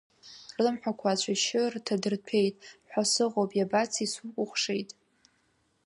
Рлымҳақәа 0.55 1.07
ацәашьы 1.11 1.61
рҭадырҭәеит 1.73 2.57
ҳәа 2.89 3.03
сыҟоуп, 3.11 3.51
иабацеи 3.55 4.07
сукәыхшеит? 4.13 4.89